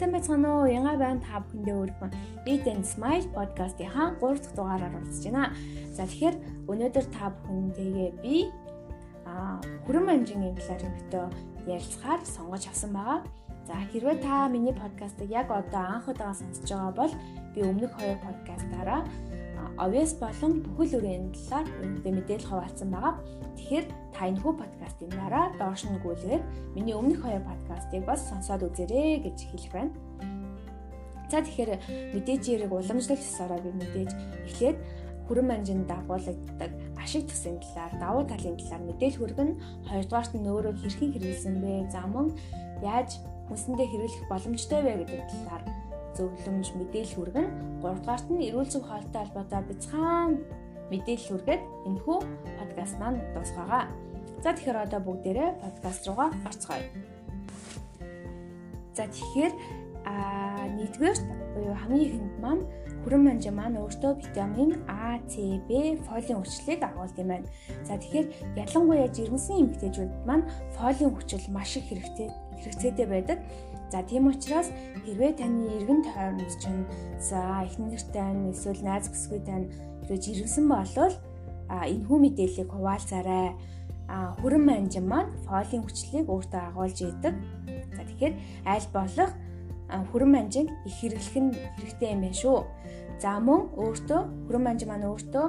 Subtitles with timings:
[0.00, 0.64] Сайн байцгаана уу?
[0.64, 2.12] Янга байна та бүхэндээ өөрхөн
[2.48, 5.52] Eat and Smile podcast-ийн 3 дахь дугаараар оролцож байна.
[5.92, 6.36] За тэгэхээр
[6.72, 8.48] өнөөдөр та бүхэндээ би
[9.28, 11.28] а хүрэн манжингийн талаар өнөөдөр
[11.68, 13.20] ярилцахаар сонгож авсан байгаа.
[13.68, 17.12] За хэрвээ та миний подкастыг яг одоо анх удаага сонсож байгаа бол
[17.52, 19.04] би өмнөх хоёр подкастаараа
[19.76, 21.68] obvious болон бүхэл үрийн талаар
[22.08, 23.20] мэдээлэл хуваалцсан байгаа.
[23.60, 23.86] Тэгэхээр
[24.16, 29.20] та энэ хүү подкастын дараа доош нь гүйлгээд миний өмнөх хоёр подкастыг бас сонсоод үзээрэй
[29.20, 29.92] гэж хэлэх байна.
[31.28, 31.70] За тэгэхээр
[32.16, 34.10] мэдээж яриг уламжлалт ёсороо би мэдээж
[34.48, 34.78] эхлээд
[35.28, 39.50] хүрэн манжинд дагуулдаг ашиг төсийн талаар, давуу талын талаар мэдээлэл хүргэн,
[39.86, 41.72] хоёрдугаарт нь өөрөө хэрхэн хэрэгэлсэн бэ?
[41.94, 42.34] За мөн
[42.82, 45.62] яаж хүнсэндээ хэрэглэх боломжтой вэ гэдэг талаар
[46.18, 47.46] зөвлөмж мэдээлэл хүргэн,
[47.78, 50.30] гуравдугаарт нь эрүүл зөв хоолтой холбоотой бяцхан
[50.90, 52.18] мэдээлэл хүргээд энэхүү
[52.58, 53.84] подкаст маань дуусгаагаа.
[54.42, 56.84] За тэгэхээр одоо бүгдээрээ подкаст руугаа орцгоё.
[58.96, 59.52] За тэгэхээр
[60.04, 62.64] а нэгдүгээрт буюу хамгийн ихэнд маань
[63.04, 65.36] хүрэн манжа маань өөртөө витамин А, С,
[65.68, 67.48] Б, фолийн хүчлийг агуулдаг юм байна.
[67.84, 68.26] За тэгэхээр
[68.60, 70.44] ялангуяа жирэмсэн эмэгтэйчүүд маань
[70.76, 72.28] фолийн хүчил маш их хэрэгтэй
[72.60, 73.38] хэрэгцээтэй байдаг.
[73.90, 74.68] За тийм учраас
[75.04, 76.86] хэрвээ таны эргэн тойронд чинь
[77.18, 79.66] за эхнэр тань эсвэл найз бүсгүй тань
[80.10, 81.14] хэрвээ жирэмсэн болвол
[81.70, 83.54] энэ хүү мэдээллийг хуваалцаарай.
[84.10, 87.34] А хүрэн манжин маань фолийн хүчлийг өөртөө агуулж идэг.
[87.94, 88.34] За тэгэхээр
[88.66, 89.30] аль болох
[90.10, 92.58] хүрэн манжин их хэрэглэх нь хэрэгтэй юм байна шүү.
[93.22, 95.46] За мөн өөртөө хүрэн манжин маань өөртөө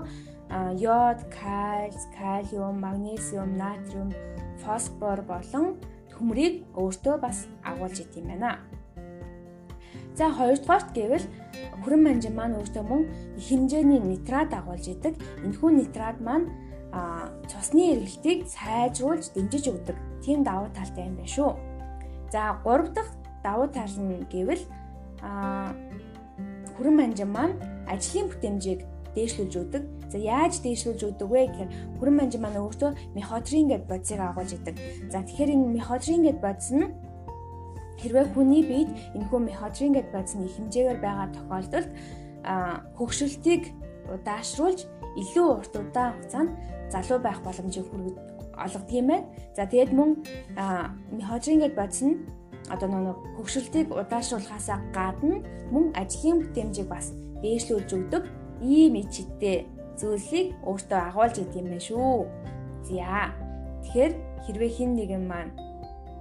[0.77, 4.13] йод, кальц, калиум, магнезиум, натриум,
[4.61, 5.81] фосфор болон
[6.13, 8.61] төмрийг өөртөө бас агуулж идэм байна.
[10.13, 11.25] За хоёрдугаарт гэвэл
[11.83, 13.03] хүрэн манжин маань өөртөө мөн
[13.37, 15.15] хэмжээний нитрат агуулж идэг.
[15.45, 16.51] Энэхүү нитрат маань
[17.47, 19.97] цусны эргэлтийг сайжруулж дэмжиж өгдөг.
[20.23, 21.51] Тийм давуу талтай юм байна шүү.
[22.31, 23.11] За гурав дахь
[23.43, 24.63] давуу тал нь гэвэл
[26.75, 27.55] хүрэн манжин маань
[27.87, 28.81] ажлын бүтээмжийг
[29.15, 29.83] дээшлүүлж өгдөг.
[30.11, 34.75] За яаж дээшлүүлж өгдөг вэ гэхээр хүрэн манжин маань өөртөө меходрин гэд бодисыг агуулж идэг.
[35.11, 36.91] За тэгэхээр энэ меходрин гэд бодис нь
[37.99, 41.89] хэрвээ хүний биед энэхүү меходрин гэд бодис нь их хэмжээгээр байгаа тохиолдолд
[42.97, 43.63] хөгшөлтийг
[44.07, 44.79] удаашруулж
[45.21, 46.51] илүү урт удаан хугацаанд
[46.93, 48.15] залуу байх боломжийг хүргэж
[48.55, 49.27] олгодог юм байна.
[49.55, 50.09] За тэгээд мөн
[51.11, 52.21] меходрин гэд бодис нь
[52.69, 55.43] одоо нэг хөгшөлтийг удаашруулахаас гадна
[55.73, 57.11] мөн ажлын бүтээмжийг бас
[57.43, 58.23] дээшлүүлж өгдөг
[58.61, 59.67] ийм ичтэй
[59.99, 62.25] зүйлсийг өөртөө агуулж идэв юм байна шүү.
[62.87, 63.33] За.
[63.83, 64.13] Тэгэхээр
[64.45, 65.51] хэрвээ хин нэгэн маань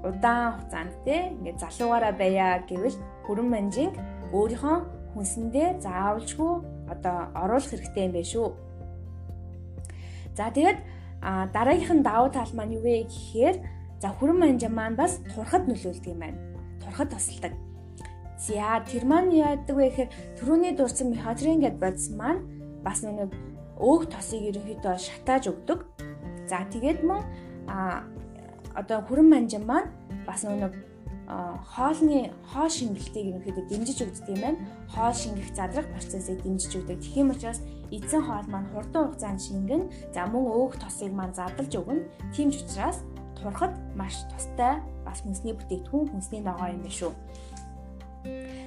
[0.05, 2.97] удаан хугацаанд те ингээд залуугаараа байя гэвэл
[3.27, 3.95] хүрэн манжинг
[4.33, 4.77] өөрийнхөө
[5.15, 6.53] хүнсэндээ заавалжгүй
[6.93, 8.49] одоо оруулах хэрэгтэй юм байна шүү.
[10.39, 10.79] За тэгээд
[11.53, 13.57] дараагийнх нь давуу тал маань юу вэ гэхээр
[14.01, 16.39] за хүрэн манжин маань бас турхад нөлөөлдөг юм байна.
[16.81, 17.53] Турхад тусалдаг.
[18.39, 20.11] За тэр маань яадаг вэ гэхээр
[20.41, 22.41] түрүүний дурсан меходрин гэд бодис маань
[22.81, 23.29] бас нэг
[23.77, 25.85] өөх тосыг ерөнхийдөө шатааж өгдөг.
[26.49, 27.21] За тэгээд мөн
[28.75, 29.91] одоо хүрэн манжин маань
[30.27, 30.75] бас нэг
[31.31, 34.59] хоолны хоол шингэлтийг ерөнхийдөө дэмжиж өгдөг юм байна.
[34.91, 36.99] Хоол шингэх задрах процессыг дэмжиж өгдөг.
[37.15, 37.63] Юм учраас
[37.95, 42.07] эзэн хоол маань хурдан хугацаанд шингэн за мөн өөх тосыг маань задлж өгнө.
[42.35, 42.99] Тийм ч учраас
[43.39, 47.13] турхад маш тустай бас хүнсний бүтээгдэхүүн хүнсний ногоо юм байна шүү.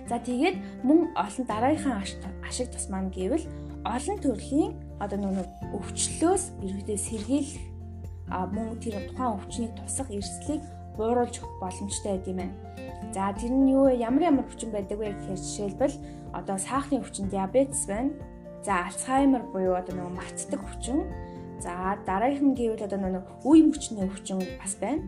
[0.08, 2.00] За тэгээд мөн олон дараагийнхаа
[2.47, 3.44] ашиг тус маань гэвэл
[3.84, 4.72] олон төрлийн
[5.03, 7.73] одоо нэг өвчлөөс ерөөдөө сэргийлэх
[8.34, 10.62] мөн тэр тухайн өвчнийг тусах эрсдлийг
[10.98, 12.56] бууруулж өгөх боломжтой байд юм байна.
[13.14, 13.90] За тэр нь юу?
[13.94, 15.96] Ямар ямар өвчин байдаг вэ гэхээр жишээлбэл
[16.34, 18.14] одоо саахны өвчин диабетес байна.
[18.66, 21.06] За альцгеймер буюу одоо нэг мартдаг өвчин.
[21.62, 25.06] За дараагийнх нь гэвэл одоо нэг үе мөчний өвчин бас байна.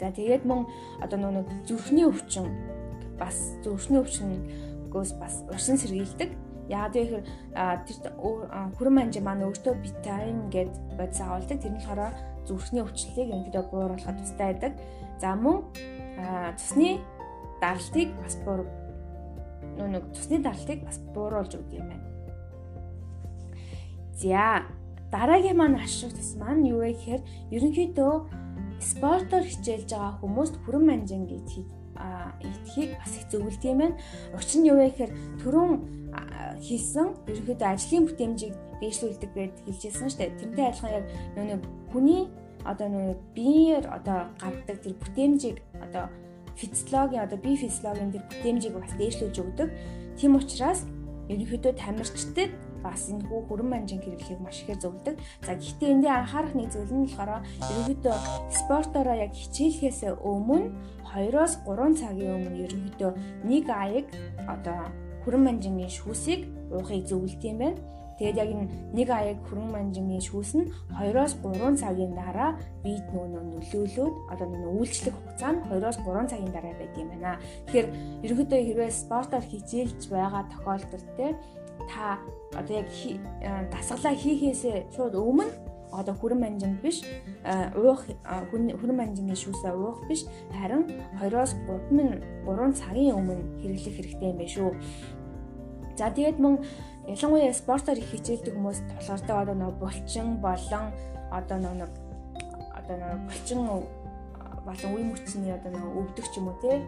[0.00, 0.66] За тэгээд мөн
[1.04, 2.48] одоо нэг зүрхний өвчин
[3.20, 6.30] бас зүрхний өвчнөөс бас урьсан сэргийлдэг.
[6.72, 7.24] Яг тэгэхээр
[7.84, 7.96] тэр
[8.80, 11.60] хүрэн манжи маань өөртөө витамин гэд бодис агуулдаг.
[11.60, 12.16] Тэр нь болохоор
[12.48, 14.72] зүрхний өвчлөлийг ерөнхийдөө бууруулахад тустай байдаг.
[15.20, 15.68] За мөн
[16.56, 17.04] цусны
[17.60, 18.64] даралтыг бас буур
[19.76, 22.08] нэг цусны даралтыг бас бууруулж өгдөг юм байна.
[24.16, 24.64] За
[25.12, 27.22] дараагийн маань ашиг тус маань юу вэ гэхээр
[27.52, 28.14] ерөнхийдөө
[28.80, 31.48] спортоор хичээлж байгаа хүмүүст хүрэн манжин гэж
[32.42, 33.96] идэхийг бас их зөвлөд юм байна.
[34.34, 35.72] Учир нь юу вэ гэхээр түрүүн
[36.60, 40.38] хийсэн ерөнхийдөө ажлын бүтээмжийг дээшлүүлдэг гэд хэлжсэн шүү дээ.
[40.40, 41.06] Тэрнтэй адилхан яг
[41.36, 41.58] нөгөө
[41.92, 42.22] хүний
[42.64, 46.04] одоо нөгөө биеэр одоо гаргадаг тэр бүтээмжийг одоо
[46.56, 49.68] физиологийн одоо бие физиологийн тэр бүтээмжийг бас дээшлүүлж өгдөг.
[50.18, 50.84] Тийм учраас
[51.32, 55.16] ерөнхийдөө тамирчдад бас энэ хүү хүрэн манжин хэрэглэхийг маш ихээр зөвлөдөг.
[55.46, 58.16] За гэхдээ эндээ анхаарах нэг зүйл нь болохоор ерөнхийдөө
[58.50, 60.74] спортороо яг хичээлхээс өмнө
[61.14, 63.10] 2-оос 3 цагийн өмнө ерөнхийдөө
[63.46, 64.06] нэг аяг
[64.50, 64.90] одоо
[65.22, 66.40] хүрэн манжингийн шүүсийг
[66.74, 67.80] уухыг зөвлөд юм байна.
[68.18, 68.50] Тэгээд яг
[68.94, 72.54] нэг аяг хүрэн манжингийн шүүс нь 2-оос 3 цагийн дараа
[72.84, 77.40] бид нөгөө нөлөөлөөд одоо нөгөө үйлчлэх хугацаа нь 2-оос 3 цагийн дараа байд юм байна.
[77.66, 77.88] Тэгэхээр
[78.22, 81.26] ерөнхийдөө хэрвээ спортоор хичээлж байгаа тохиолдолд те
[81.90, 82.20] та
[82.54, 82.88] одоо яг
[83.72, 87.04] дасгалаа хийхээсээ шууд өмнө одоо хүрэн манжин биш
[87.76, 88.08] уух
[88.50, 90.88] хүрэн манжингийн шүүсээ уух биш харин
[91.20, 91.52] 2-оос
[91.92, 94.70] 3 3 цагийн өмнө хэрэглэх хэрэгтэй юм байна шүү.
[95.96, 96.64] За тэгээд мөн
[97.06, 100.84] ялангуяа спортоор их хичээлдэг хүмүүс толгортой одоо нэг булчин болон
[101.30, 101.90] одоо нэг
[102.78, 103.60] одоо нэг булчин
[104.64, 106.80] болон үе мөчсний одоо нэг өвдөх ч юм уу те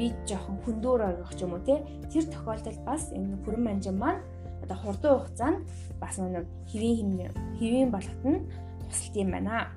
[0.00, 4.24] бид жоохон хүндүүр орох ч юм уу те тэр тохиолдолд бас энэ хүрэн манжин маань
[4.62, 5.58] одоо хурдан хугацаанд
[6.00, 8.46] бас нэг хэвийн хэвийн болоход нь
[8.88, 9.72] тусалт юм байна.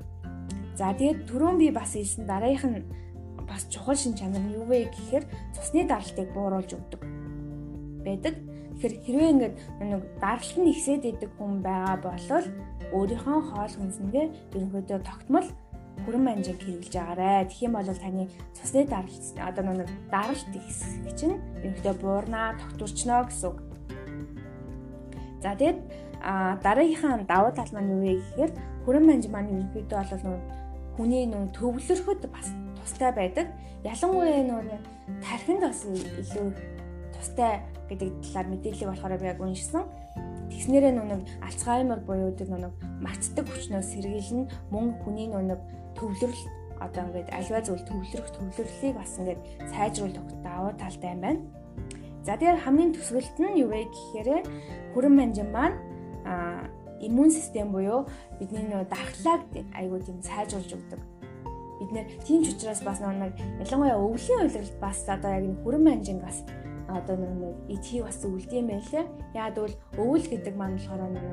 [0.75, 2.85] За тэгээд түрүүн би бас хэлсэн дараагийнх нь
[3.49, 7.01] бас чухал шин чанар нь юу вэ гэхээр цусны даралтыг бууруулж өгдөг
[8.05, 8.35] байдаг.
[8.79, 12.45] Тэгэхээр хэрвээ ингээд нэг даралт нь ихсээд идэг хүн байгаа бол
[12.95, 14.25] өөрийнхөө хоол хүнсэндээ
[14.55, 15.47] ерөнхийдөө тогтмол
[16.03, 17.45] хүрэн манжиг хэрэглэж агаарэ.
[17.45, 18.23] Тэгэх юм бол таны
[18.57, 23.70] цусны даралт одоо нэг даралт ихсэх чинь ерөнхийдөө буурнаа, тогтворчноо гэсэн үг.
[25.41, 25.79] За тэгээд
[26.63, 28.51] дараагийнхаа давуу тал маань юу вэ гэхээр
[28.85, 30.39] хүрэн манж маань ерөнхийдөө бол нөө
[30.95, 32.47] хүний нөө төвлөрөхөд бас
[32.77, 33.47] тустай байдаг.
[33.81, 34.77] Ялангуяа нөө
[35.25, 36.47] тархинд бас илүү
[37.17, 39.83] тустай гэдэг талаар мэдээлэл болохоор би яг уншсан.
[40.51, 45.61] Тэгснээрээ нүг Альцгеймер буюу тэр нүг мартдаг хүчнөөс сэргийлнэ мөн хүний нүг
[45.97, 46.43] төвлөрөл
[46.81, 49.41] одоо ингээд альва зүйл төвлөрөх төвлөрлийг бас ингээд
[49.73, 51.41] сайжруулах давуу талтай юм байна.
[52.21, 54.45] За тэгэхээр хамгийн төсвөлт нь юу вэ гэхээр
[54.93, 55.77] хүрэн манжин маань
[56.21, 56.69] а
[57.01, 58.05] иммун систем буюу
[58.37, 59.41] бидний нөө дархлааг
[59.73, 61.01] айгуу тийм сайжруулж өгдөг.
[61.81, 65.81] Бид нэр тийм ч учраас бас нэг ялангуяа өвлийн уйлралд бас одоо яг энэ хүрэн
[65.81, 66.45] манжин бас
[66.85, 69.05] одоо нэг эдхийг бас үлдэм байлээ.
[69.33, 71.25] Яг бол өвөл гэдэг маань болохоор нэг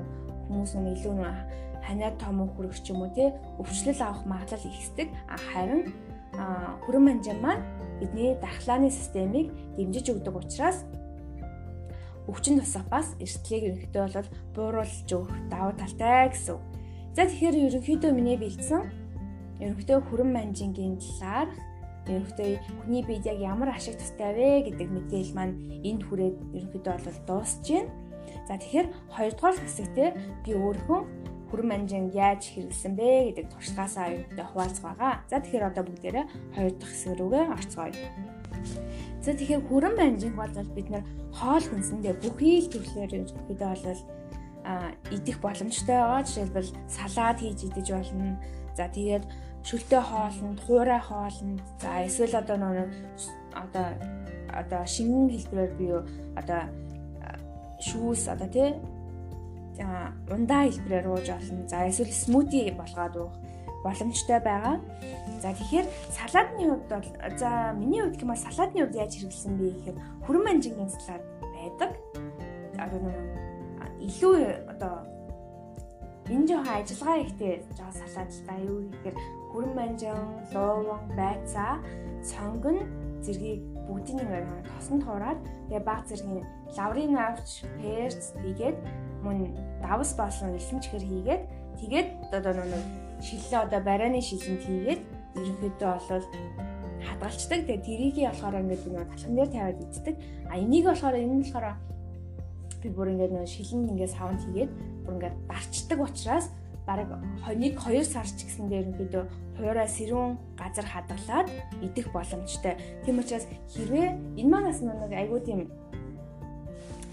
[0.48, 1.36] хүмүүс нэг илүү нэг
[1.84, 5.12] ханиад том хүрэх ч юм уу те өвчлөл авах магадлал ихсдэг.
[5.52, 5.92] Харин
[6.84, 7.64] хүрэн манжин маань
[8.00, 10.86] бидний дархлааны системийг дэмжиж өгдөг учраас
[12.28, 16.60] өвчин тусах бас эрсдлийг ерөнхийдөө бол бууруулж өгөх давуу талтай гэсэн.
[17.16, 18.82] За тэгэхээр ерөнхийдөө миний бэлдсэн
[19.64, 21.48] ерөнхийдөө хүрэн манжингийн талаар
[22.06, 22.50] ерөнхийдөө
[22.84, 25.56] хүний биед яг ямар ашиг тустай вэ гэдэг мэдээлэл маань
[25.88, 27.90] энд хүрээд ерөнхийдөө бол дуусж байна.
[28.46, 30.08] За тэгэхээр хоёрдугаар хэсэгтээ
[30.44, 31.00] би өөрийнхөө
[31.48, 35.12] хүрэн манжин яаж хэрэглэсэн бэ гэдэг туршлагаасаа аюултай хуваалцах байгаа.
[35.28, 37.94] За тэгэхээр одоо бүгдээрээ хоёр дахь хэсэг рүүгээ орцгоё.
[39.24, 44.00] За тэгэхээр хүрэн манжинг бол бид нэр хоол хүнсэндээ бүхий л төрлөөр ерөнхийдөө бол
[44.68, 46.26] а идэх боломжтой байгаа.
[46.28, 48.36] Жишээлбэл салаад хийж идэж болно.
[48.76, 49.24] За тэгээд
[49.64, 52.92] шөлтөө хоолнд, хуурай хоолнд, за эсвэл одоо нэг
[53.52, 53.86] одоо
[54.52, 55.86] одоо шингэн хэлбэрээр би
[56.36, 56.62] одоо
[57.80, 58.74] шүүс одоо тий
[60.30, 61.68] ундаа хэлбэрээр ууж олно.
[61.68, 63.34] За эсвэл смути болгоод уух
[63.84, 64.80] боломжтой байгаа.
[65.42, 67.08] За тэгэхээр салаадны хувьд бол
[67.38, 71.90] за миний хувьд гэмээр салаадны хувьд яаж хэрэглэсэн бэ гэхээр хүрэн манжингийн салаад байдаг.
[72.78, 73.16] Одоо нэг
[74.02, 74.36] илүү
[74.72, 74.94] одоо
[76.28, 79.16] энэ жоохон ажиллагаа ихтэй жоо салаад л да юу гэхээр
[79.50, 80.18] хүрэн манжин,
[80.52, 81.80] лууван, байцаа,
[82.20, 82.78] сонгон
[83.24, 86.44] зэргийг бүгдийг нэг тосон туураад тэгээ баг зэргийн
[86.76, 88.76] лаврын авч, перц хийгээд
[89.24, 91.42] мөн давс болсон элсэн чихэр хийгээд
[91.80, 92.84] тэгээд одоо нэг
[93.22, 95.00] шиллээ одоо барааны шилэнд хийгээд
[95.38, 96.24] ерөнхийдөө бол
[97.06, 97.60] хадгалцдаг.
[97.66, 100.16] Тэгээд тэрийгээ болохоор ингээд нэг талхан дээр тавиад иддэг.
[100.50, 101.66] А энийг болохоор энэ нь болохоор
[102.82, 104.72] би бүр ингээд нэг шилэнд ингээд савнд хийгээд
[105.06, 106.46] бүр ингээд дарчдаг учраас
[106.86, 107.10] бараг
[107.44, 109.24] 1 2 сар ч гэсэндээ ерөнхийдөө
[109.58, 111.48] хуурай сэрүүн газар хадгалаад
[111.82, 112.74] идэх боломжтой.
[113.04, 113.44] Тийм учраас
[113.74, 115.68] хэрвээ энэ манаас нэг айгуу тийм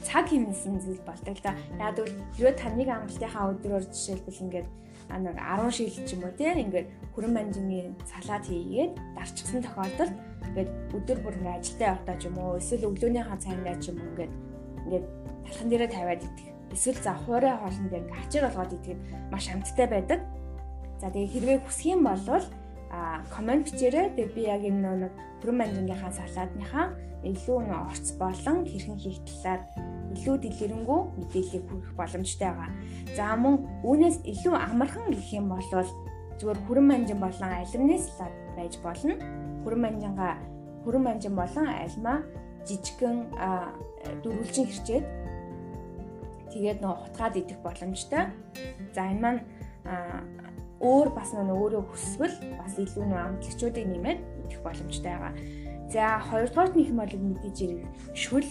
[0.06, 1.58] цаг хэмнэсэн зүйл болдог л да.
[1.82, 4.68] Яг л хэрвээ таныг амралтынхаа өдрөөр жишээлбэл ингээд
[5.10, 10.14] нэг 10 шил ч юм уу тийм ингээд хүрэн манжингийн салаад хийгээд дарчихсан тохиолдолд
[10.50, 14.10] ингээд өдөр бүр ингээд ажилдаа явахдаа ч юм уу эсвэл өглөөнийхаа цайндаа ч юм уу
[14.14, 14.34] ингээд
[14.86, 15.06] ингээд
[15.46, 16.50] талхан дээрээ тавиад идэх.
[16.74, 18.98] Эсвэл за хуурай хоолн дээр ингээд ачаар болгоод идэх
[19.30, 20.20] маш амттай байдаг.
[21.02, 22.46] За тэгээ хэрвээ хүсэх юм бол
[22.96, 24.16] а комент бичээрэй.
[24.16, 26.86] Тэгээ би яг энэ нэг хүрэн манжингийнхаа салаадныхаа
[27.28, 29.62] илүү нэг орц болон хэрхэн хийх талаар
[30.16, 32.72] илүү дэлгэрэнгүй мэдээллийг хүргэх боломжтой байгаа.
[33.18, 35.66] За мөн үүнээс илүү амархан гэх юм бол
[36.40, 39.16] зүгээр хүрэн манжин болон алимны салаад байж болно.
[39.66, 40.34] Хүрэн манжингаа
[40.86, 42.24] хүрэн манжин болон альма
[42.64, 43.18] жижигхэн
[44.24, 45.06] дөрвөлжин хэрчээд
[46.54, 48.24] тэгээд нөгөө хутгаад идэх боломжтой.
[48.96, 49.42] За энэ маань
[50.86, 55.34] өөр бас нөгөө өөрөө хүсвэл бас илүү нөгөө амтлагчуудыг нэмээд идэх боломжтой байгаа.
[55.90, 58.50] За хоёрдугаар нь юм бол мэдээж ирэх шүл.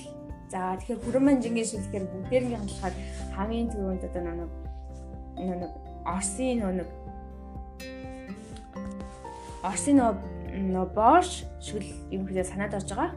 [0.51, 2.95] За тэгэхээр хүрэн манжингийн шүл гэхээр бүгдээрийн хандлагаар
[3.35, 4.51] хамгийн түрүүнд одоо нэг
[5.39, 5.73] нэг
[6.05, 6.89] Орсын нэг
[9.65, 13.17] Орсын нөө борш шүл ерөнхийдөө санаад орж байгаа.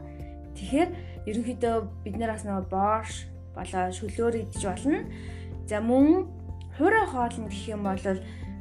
[0.56, 0.90] Тэгэхээр
[1.28, 5.04] ерөнхийдөө бид нар бас нөө борш болоо шүлөөр идэж болно.
[5.68, 6.26] За мөн
[6.78, 8.00] хуурай хоолнд гэх юм бол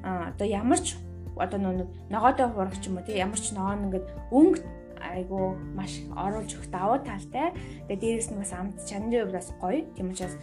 [0.07, 0.95] одоо ямар ч
[1.35, 4.61] одоо нэг ногоодоо хуурах ч юм уу тий ямар ч ногоон ингээд өнгө
[5.01, 7.53] айгу маш оруулж өгөх давуу талтай.
[7.87, 9.85] Тэгээ дээрэс нь бас амт чанарын хувьд бас гоё.
[9.95, 10.35] Тийм учраас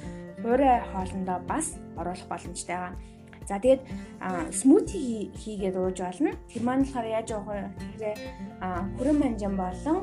[0.42, 1.66] хуурай хоолндоо бас
[1.98, 2.94] оруулах боломжтой байгаа.
[3.48, 3.82] За тэгээд
[4.54, 6.32] смути хийгээд ууж болно.
[6.48, 7.70] Тэр маань болохоор яаж явах вэ?
[7.80, 8.18] Тэгэхээр
[8.96, 9.98] хүрэн манжин болон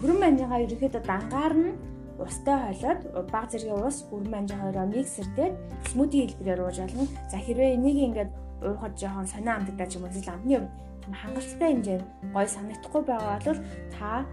[0.00, 1.78] хүрэн манжингаа ерөөхдөө дангаар нь
[2.18, 3.00] устай хойлоод
[3.30, 5.54] баг зэргийн ус бүрэн манжин хоёроо миксердээд
[5.92, 7.06] смути хэлбэрээр ууж болно.
[7.30, 8.30] За хэрвээ энийг ингээд
[8.62, 10.70] уухад жоохон сонио амтдаа ч юм уу эсвэл амтны хувьд
[11.14, 13.60] хангалттай хэмжээнд гой санагдахгүй байгаа бол
[13.94, 14.26] та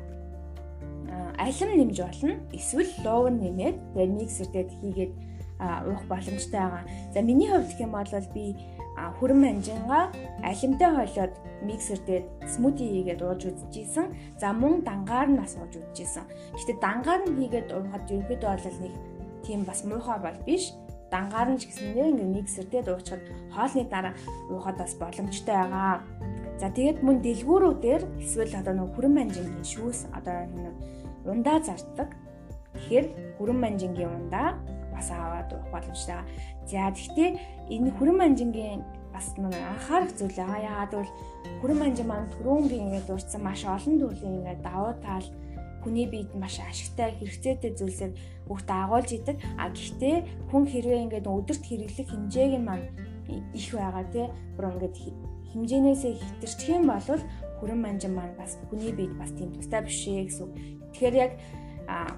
[1.38, 2.34] алим нэмж болно.
[2.53, 5.13] Эсвэл лууг нэмээд тэгээд миксердээд хийгээд
[5.89, 6.84] уух боломжтой байгаа.
[7.13, 8.56] За миний хувьд гэх юм бол би
[9.20, 10.03] хүрэн манжингаа
[10.44, 11.34] алимтай хойлоод
[11.65, 14.13] миксердээд смути хийгээд ууж үзчихсэн.
[14.39, 16.25] За мөн дангаар нь бас ууж үзчихсэн.
[16.53, 18.94] Гэхдээ дангаар нь хийгээд уухад ерөөдөө бол нэг
[19.46, 20.74] тийм бас муухай бол биш
[21.13, 23.22] дангаар нь ч гэсэн нэ ингээ миксердээ дуучаад
[23.53, 24.13] хоолны дараа
[24.50, 26.01] уухад бас боломжтой байгаа.
[26.58, 30.74] За тэгээд мөн дэлгүүрүүдээр эсвэл одоо нэг хүрэн манжингийн шүүс одоо нэг
[31.29, 32.10] ундаа зарддаг.
[32.74, 33.05] Тэгэхээр
[33.38, 34.58] хүрэн манжингийн ундаа
[34.89, 36.25] бас аваад уух боломжтой.
[36.65, 37.29] За тэгтээ
[37.70, 38.82] энэ хүрэн манжингийн
[39.13, 40.65] бас нэг анхаарах зүйл байгаа.
[40.65, 41.13] Яагаад гэвэл
[41.62, 45.25] хүрэн манжин маань түрүүнгийн ингээд дурдсан маш олон төрлийн ингээд давуу тал
[45.84, 48.13] хүний биед маш ашигтай хэрэгцээтэй зүйлсээр
[48.48, 49.38] хүүхд агуулж идэг.
[49.60, 50.16] А гэхдээ
[50.50, 52.88] хүн хэрвээ ингээд өдөрт хэрэглэх хэмжээг нь маань
[53.54, 54.28] их байгаа тий.
[54.56, 54.96] Бүр ингээд
[55.54, 57.22] хэмжээнээсээ хэтэрчих юм бол
[57.60, 60.50] хүрэн манжин маань бас хүний биед бас тийм тустай биш ээ гэсэн.
[60.92, 61.32] Тэгэхээр яг
[61.88, 62.12] а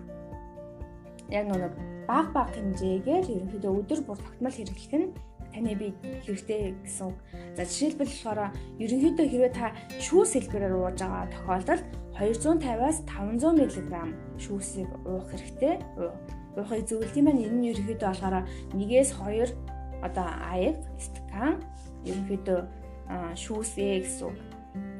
[1.29, 1.73] яг нэг
[2.07, 5.09] баг баг хэмжээгээр ерөнхийдөө өдөр бүр тогтмол хэрэглэх нь
[5.55, 5.95] таны бие
[6.27, 7.15] хэрэгтэй гэсэн.
[7.55, 8.51] За жишээлбэл болохоор
[8.83, 9.71] ерөнхийдөө хэрвээ та
[10.03, 11.83] шүүс хэлбэрээр ууж байгаа тохиолдолд
[12.19, 13.95] 250-аас 500 мг
[14.39, 15.79] шүүсийг уух хэрэгтэй.
[16.55, 17.43] Уухыг зөвлөд юм байна.
[17.43, 18.35] Энэ нь ерөнхийдөө болохоор
[18.75, 19.51] 1-ээс 2
[20.03, 21.63] одоо аяг стакан
[22.07, 22.59] ерөнхийдөө
[23.35, 24.31] шүүсээ гэсэн.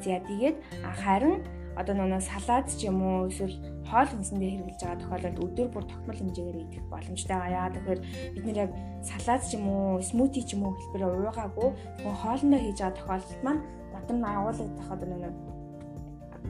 [0.04, 0.58] За тэгээд
[1.04, 1.44] харин
[1.75, 3.55] одоо нөгөө салаад ч юм уу эсвэл
[3.86, 7.70] хоол хүнсэндээ хэрэглэж байгаа тохиолдолд өдөр бүр тогтмол хэмжээгээр идэх боломжтой байгаа.
[7.75, 8.72] Гэвэл бид нэр яг
[9.03, 11.70] салаад ч юм уу, смути ч юм уу хэлбэрээр уугаагүй
[12.01, 13.62] нөгөө хоолндоо хийж байгаа тохиолдолд маань
[13.94, 15.34] дотор нь агуулгадах одоо нөгөө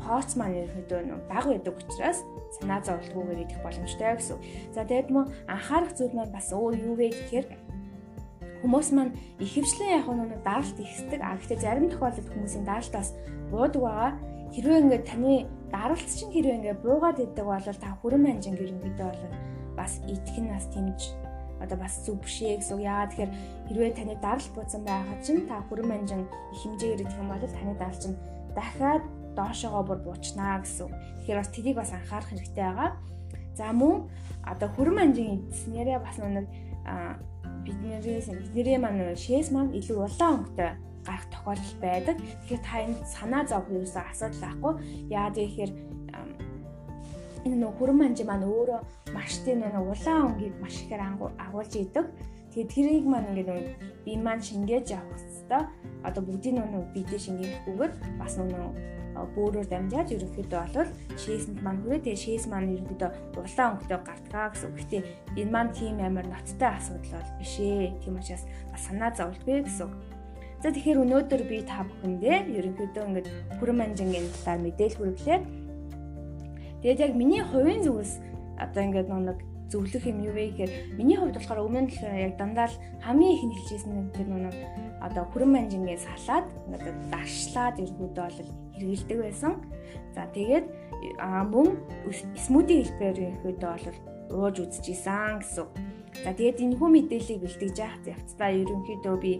[0.05, 2.19] хоц маань нөгөө баг байдаг учраас
[2.59, 4.37] санаа зовлтгүйгээр идэх боломжтой гэсэн.
[4.75, 7.47] За тэгээд мөн анхаарах зүйл маань бас өөр юу вэ гэхээр
[8.61, 11.21] хүмүүс маань ихэвчлэн яг нэг даралт ихсдэг.
[11.21, 13.09] А гэхдээ зарим тохиолдолд хүмүүсийн даралтаас
[13.51, 14.11] буудаг байгаа
[14.55, 15.33] хэрвээ ингээд таны
[15.67, 19.23] даралт чинь хэрвээ ингээд буугаад идэг бол та хүрэн манжин гэрэнгэдээ бол
[19.75, 20.99] бас идэх нь бас тэмж
[21.59, 22.79] одоо бас зүг биш ээ гэсэн.
[22.79, 23.31] Яагаад тэгэхээр
[23.67, 26.21] хэрвээ таны даралт буусан байхад чинь та хүрэн манжин
[26.55, 28.17] их хэмжээгээр идэх юм бол таны даралт чинь
[28.55, 29.03] дахиад
[29.35, 30.87] доошоогоо бүр буучнаа гэсэн.
[30.87, 32.91] Тэгэхээр бас тэрийг бас анхаарах хэрэгтэй байгаа.
[33.59, 34.07] За мөн
[34.47, 36.47] одоо хүрэн манжин идснээрээ бас нэг
[37.67, 40.71] биднээс бидний маань шээс маань илүү улаан өнгөтэй
[41.05, 42.15] гарах тохиолдол байдаг.
[42.17, 44.73] Тэгэхээр та энэ санаа зовх ерөөсөө асуудал байхгүй.
[45.13, 45.71] Яагаад гэхээр
[47.45, 48.81] энэ нөх хүрэн манжи маань өөрөө
[49.13, 51.01] маш тийм нэг улаан өнгийг маш ихээр
[51.37, 52.05] агуулж идэг.
[52.51, 53.67] Тэгээд тэрийг маань ингээд нэг
[54.03, 55.65] би маань шингээж явах хэвээр
[56.07, 58.95] одоо бүгдийн нөө бидээ шингээхгүйгээр бас нөө
[59.35, 63.09] бөөрөөр дамжаад ерөнхийдөө бол шээсэнд маань хүрээ тэгээ шээс маань ерөнхийдөө
[63.39, 64.77] улаан өнгөтэй гартгаа гэсэн үг.
[64.79, 64.97] Гэтэ
[65.39, 67.95] энэ маань тийм амар ноцтой асуудал бол биш ээ.
[68.03, 69.93] Тийм учраас бас санаа зовлтгүй гэсэн үг.
[70.65, 73.27] За тэгэхээр өнөөдөр би та бүхэндээ ерөнхийдөө ингээд
[73.61, 75.39] хүрэн манжингийн талаар мэдээлэл хүргэлээ.
[76.81, 78.17] Тэгээд яг миний хувийн зүгээс
[78.57, 82.65] одоо ингээд нэг зөвлөх юм юу вэ гэхээр миний хувьд болохоор өмнө нь яг дандаа
[82.65, 84.57] л хамгийн их нь хэлжсэн тэр нэг
[85.05, 88.41] одоо хүрэн манжингийн салаад ингээд дагшлаад ерөнхийдөө бол
[88.73, 89.53] хэрэгэлдэг байсан.
[90.17, 90.65] За тэгээд
[91.45, 91.77] мөн
[92.41, 95.69] смути хэлбэрээр ерөнхийдөө бол ууж үзчихсэн гэсэн.
[96.25, 99.33] За тэгээд энэ хүү мэдээллийг бэлтгэж яах явцдаа ерөнхийдөө би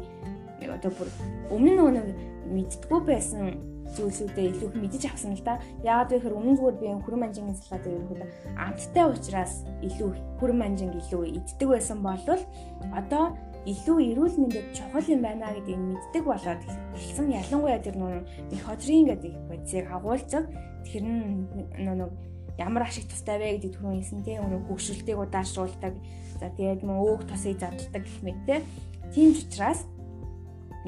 [0.73, 1.09] одоо бүр
[1.53, 2.07] өмнө нөгөө нэг
[2.49, 3.53] мэдтгүү байсан
[3.95, 5.61] зүйлсүүдээ илүү их мэдэж авсан л да.
[5.85, 9.53] Яагаад вэ гэхээр өмнө зүгээр би хүрэн манжингийн салаад ерөнхийдөө амттай учраас
[9.85, 10.09] илүү
[10.41, 12.43] хүрэн манжинг илүү иддэг байсан болвол
[12.91, 13.23] одоо
[13.65, 16.61] илүү эрүүл мэндэд чухал юм байна гэдгийг мэддэг болоод
[16.93, 17.33] эхэлсэн.
[17.33, 20.43] Ялангуяа тэр нөгөө меходрин гэдэг бодисыг агуулдаг.
[20.85, 21.49] Тэр нь
[21.81, 22.09] нөгөө
[22.61, 25.93] ямар ашиг тустай вэ гэдэг түрүүн хэлсэн тийм өнөө хөгшилтийг удаашруулдаг.
[26.37, 28.39] За тэгээд мөн өөг тосыг задлагдаг гэх мэт
[29.13, 29.87] тийм ч учраас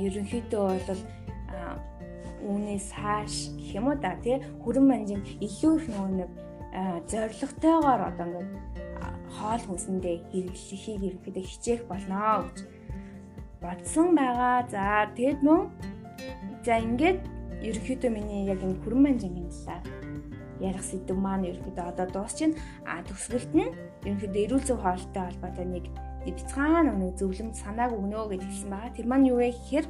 [0.06, 1.02] ерөнхийдөө бол
[2.48, 6.32] үүнээс хааш гэх юм уу да тий хүрэн манжин илүү их нөгөө нэг
[7.10, 8.50] зоригтойгоор одоо ингээд
[9.36, 12.58] хоол хүнсэндээ хэрэглэхийг ерөнхийдөө хичээх болно гэж
[13.62, 14.66] бодсон байгаа.
[14.70, 15.62] За тэгэд мөн
[16.64, 17.20] за ингээд
[17.68, 19.84] ерөнхийдөө миний яг энэ хүрэн манжингийн талаар
[20.62, 22.58] ярих сэдв маань ерөнхийдөө одоо дуусчихна.
[22.86, 23.74] А төгсгөлт нь
[24.06, 25.86] ерөнхийдөө эрүүл зөв хоолтой холбоотой нэг
[26.36, 28.96] бяцхан нэг зөвлөмж санааг өгнө гэж хэлсэн байгаа.
[28.96, 29.86] Тэр маань юу вэ гэхээр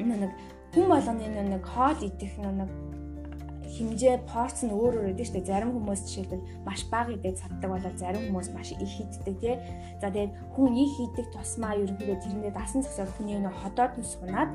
[0.00, 0.32] нэг
[0.74, 2.70] хүн болгоны нэг хоол идэх нэг
[3.70, 5.50] хэмжээ порц нь өөр өөр шүү дээ.
[5.50, 9.56] Зарим хүмүүс жишээлбэл маш бага идэх цаддаг болоод зарим хүмүүс маш их иддэг тий.
[10.02, 14.50] За тэгээд хүн их идэх тусмаа ерөнхийдөө тэрэндээ дасан зогсоод хүний нөө ходоод нь сунаад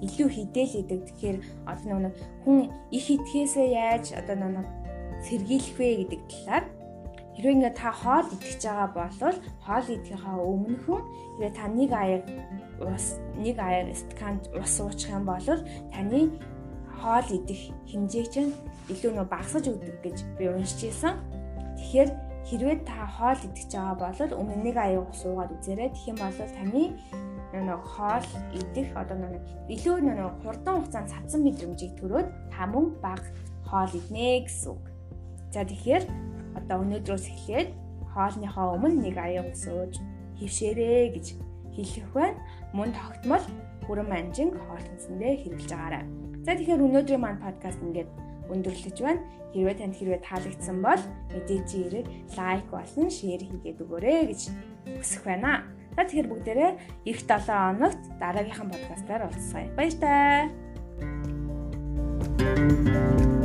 [0.00, 1.00] илүү хідэл идэг.
[1.06, 1.36] Тэгэхээр
[1.68, 4.66] одоо нэг хүн их идэхээсээ яаж одоо нэг
[5.28, 6.64] сэргийлэх вэ гэдэг талаар
[7.38, 11.02] хэрвээ ингээ та хоол идэж байгаа бол хоол идэхийнхаа өмнөхөн
[11.38, 12.22] хэрвээ та нэг аяг
[12.82, 13.06] ус
[13.38, 15.46] нэг аяг стакан ус уучих юм бол
[15.94, 16.34] таны
[16.98, 18.50] хоол идэх хэмжээ чинь
[18.90, 21.14] илүү нөө багасж өгдөг гэж би уншиж ирсэн.
[21.78, 22.10] Тэгэхээр
[22.50, 25.94] хэрвээ та хоол идэж байгаа бол өмнө нэг аяг ус уугаад үзээрэй.
[25.94, 26.82] Тэгэх юм бол таны
[27.54, 33.22] нэг хоол идэх одоо нэг илүү нэг хурдан хугацаанд цадсан мэдрэмжийг төрөөд та мөн баг
[33.62, 34.82] хоол иднэ гэсэн үг.
[35.54, 36.04] За тэгэхээр
[36.58, 37.70] одоо өнөөдрөөс эхлээд
[38.12, 39.94] хоолныхоо өмнө нэг аяг ус ууж
[40.38, 41.26] хөвшээрэй гэж
[41.74, 42.38] хэлэх байна.
[42.74, 43.44] Мөн тогтмол
[43.86, 46.04] хүрэн манжин хоол хүнсэндээ хэрэглэж агаарай.
[46.44, 48.10] За тэгэхээр өнөөдрийн маань подкаст ингээд
[48.52, 49.22] өндөрлөж байна.
[49.54, 54.40] Хэрвээ танд хэрвээ таалагдсан бол мэдээж ирээд лайк болон шеэр хийгээд өгөөрэй гэж
[54.98, 55.64] хүсэх байна.
[55.96, 56.72] За тэгэхээр бүгдээрээ
[57.10, 59.68] эх 7 хоногт дараагийнхаа подкастаар уулзъя.
[59.76, 60.48] Баяр таа.
[62.38, 63.37] Thank you